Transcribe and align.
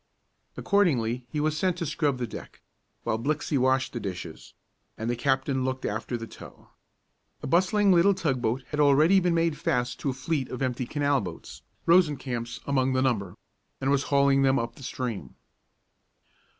Accordingly 0.57 1.27
he 1.29 1.39
was 1.39 1.55
sent 1.55 1.77
to 1.77 1.85
scrub 1.85 2.17
the 2.17 2.25
deck, 2.25 2.61
while 3.03 3.19
Blixey 3.19 3.55
washed 3.55 3.93
the 3.93 3.99
dishes, 3.99 4.55
and 4.97 5.07
the 5.11 5.15
captain 5.15 5.63
looked 5.63 5.85
after 5.85 6.17
the 6.17 6.25
tow. 6.25 6.69
A 7.43 7.45
bustling 7.45 7.91
little 7.91 8.15
tug 8.15 8.41
boat 8.41 8.63
had 8.69 8.79
already 8.79 9.21
made 9.21 9.59
fast 9.59 9.99
to 9.99 10.09
a 10.09 10.13
fleet 10.13 10.49
of 10.49 10.63
empty 10.63 10.87
canal 10.87 11.21
boats, 11.21 11.61
Rosencamp's 11.85 12.61
among 12.65 12.93
the 12.93 13.03
number, 13.03 13.35
and 13.79 13.91
was 13.91 14.05
hauling 14.09 14.41
them 14.41 14.57
up 14.57 14.73
the 14.73 14.81
stream. 14.81 15.35